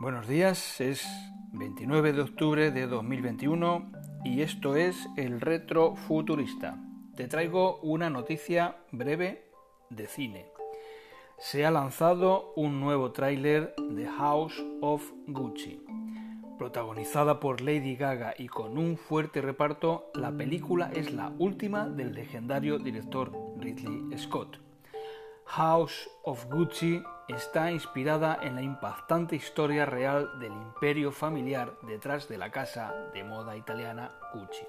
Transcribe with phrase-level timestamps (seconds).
[0.00, 1.06] Buenos días, es
[1.52, 3.92] 29 de octubre de 2021
[4.24, 6.82] y esto es el Retro Futurista.
[7.14, 9.44] Te traigo una noticia breve
[9.90, 10.46] de cine.
[11.38, 15.80] Se ha lanzado un nuevo tráiler de House of Gucci.
[16.58, 22.14] Protagonizada por Lady Gaga y con un fuerte reparto, la película es la última del
[22.14, 24.63] legendario director Ridley Scott.
[25.56, 32.38] House of Gucci está inspirada en la impactante historia real del imperio familiar detrás de
[32.38, 34.66] la casa de moda italiana Gucci.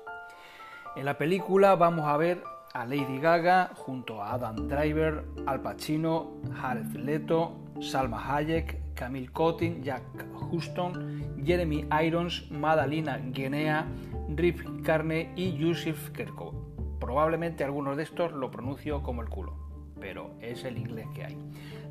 [0.96, 2.44] En la película vamos a ver
[2.76, 9.82] a Lady Gaga junto a Adam Driver, Al Pacino, Jared Leto, Salma Hayek, Camille Cottin,
[9.82, 10.04] Jack
[10.52, 13.88] Huston, Jeremy Irons, Madalina Guinea,
[14.36, 16.54] Rip Carney y Yusuf Kerkov.
[17.00, 19.65] Probablemente algunos de estos lo pronuncio como el culo
[20.00, 21.38] pero es el inglés que hay.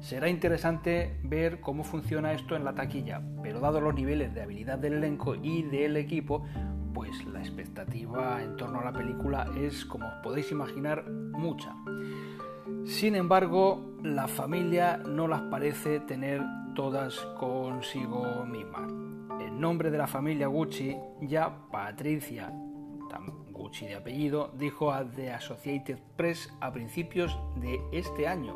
[0.00, 4.78] Será interesante ver cómo funciona esto en la taquilla, pero dado los niveles de habilidad
[4.78, 6.44] del elenco y del equipo,
[6.92, 11.74] pues la expectativa en torno a la película es, como podéis imaginar, mucha.
[12.84, 16.42] Sin embargo, la familia no las parece tener
[16.74, 18.92] todas consigo mismas.
[19.40, 22.52] En nombre de la familia Gucci, ya Patricia
[23.74, 28.54] Gucci de apellido, dijo a The Associated Press a principios de este año,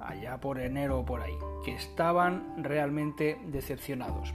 [0.00, 4.34] allá por enero o por ahí, que estaban realmente decepcionados.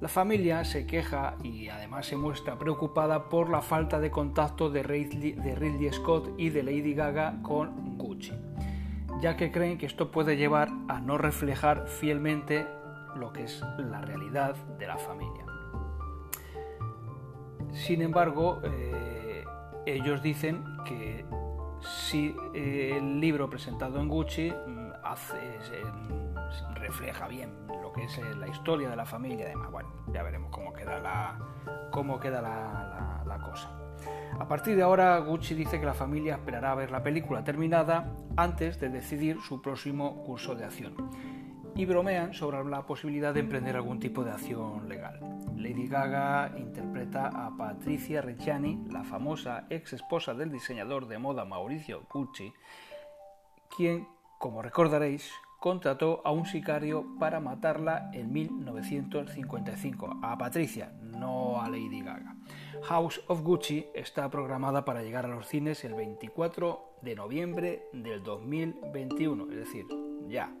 [0.00, 4.82] La familia se queja y además se muestra preocupada por la falta de contacto de
[4.82, 8.32] Ridley, de Ridley Scott y de Lady Gaga con Gucci,
[9.20, 12.66] ya que creen que esto puede llevar a no reflejar fielmente
[13.14, 15.51] lo que es la realidad de la familia.
[17.72, 19.44] Sin embargo, eh,
[19.86, 21.24] ellos dicen que
[21.80, 24.92] si el libro presentado en Gucci mm,
[26.74, 27.50] refleja bien
[27.82, 29.70] lo que es eh, la historia de la familia y demás.
[29.70, 31.38] Bueno, ya veremos cómo queda la,
[31.90, 33.70] cómo queda la cosa.
[34.38, 38.12] A partir de ahora, Gucci dice que la familia esperará a ver la película terminada
[38.36, 40.94] antes de decidir su próximo curso de acción
[41.74, 45.18] y bromean sobre la posibilidad de emprender algún tipo de acción legal.
[45.56, 52.02] Lady Gaga interpreta a Patricia Reggiani, la famosa ex esposa del diseñador de moda Mauricio
[52.12, 52.52] Gucci,
[53.74, 54.06] quien,
[54.38, 62.02] como recordaréis, contrató a un sicario para matarla en 1955, a Patricia, no a Lady
[62.02, 62.34] Gaga.
[62.82, 68.24] House of Gucci está programada para llegar a los cines el 24 de noviembre del
[68.24, 69.86] 2021, es decir,
[70.28, 70.52] ya,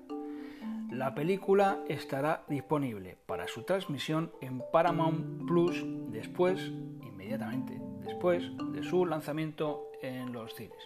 [0.90, 6.60] la película estará disponible para su transmisión en Paramount Plus después,
[7.02, 10.82] inmediatamente después de su lanzamiento en los cines.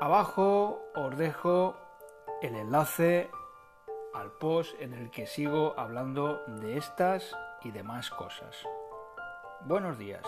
[0.00, 1.76] Abajo os dejo
[2.42, 3.30] el enlace
[4.14, 8.56] al post en el que sigo hablando de estas y demás cosas.
[9.64, 10.26] Buenos días.